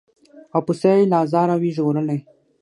[0.55, 2.19] او پسه یې له آزاره وي ژغورلی